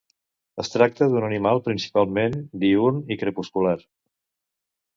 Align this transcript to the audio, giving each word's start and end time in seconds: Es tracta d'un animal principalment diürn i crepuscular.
Es 0.61 0.71
tracta 0.75 1.07
d'un 1.11 1.27
animal 1.27 1.61
principalment 1.67 2.39
diürn 2.65 2.99
i 3.17 3.21
crepuscular. 3.25 3.77